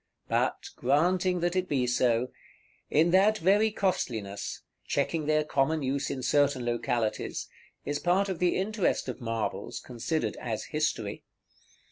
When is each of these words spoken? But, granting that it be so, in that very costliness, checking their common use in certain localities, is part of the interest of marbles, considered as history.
But, 0.27 0.69
granting 0.75 1.41
that 1.41 1.55
it 1.55 1.69
be 1.69 1.85
so, 1.85 2.31
in 2.89 3.11
that 3.11 3.37
very 3.37 3.69
costliness, 3.69 4.63
checking 4.87 5.27
their 5.27 5.43
common 5.43 5.83
use 5.83 6.09
in 6.09 6.23
certain 6.23 6.65
localities, 6.65 7.47
is 7.85 7.99
part 7.99 8.27
of 8.27 8.39
the 8.39 8.55
interest 8.57 9.07
of 9.07 9.21
marbles, 9.21 9.79
considered 9.79 10.37
as 10.37 10.63
history. 10.73 11.23